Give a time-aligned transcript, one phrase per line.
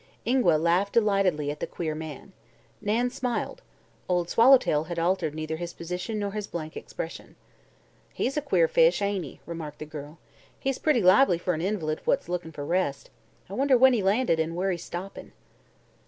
[0.25, 2.33] Ingua laughed delightedly at the queer man.
[2.81, 3.61] Nan smiled.
[4.09, 7.35] Old Swallowtail had altered neither his position nor his blank expression.
[8.11, 10.17] "He's a queer fish, ain't he?" remarked the girl.
[10.59, 13.11] "He's pretty lively for an invalid what's lookin' for rest.
[13.47, 15.33] I wonder when he landed, an' where he's stoppin'."